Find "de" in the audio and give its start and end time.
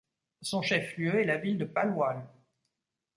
1.59-1.65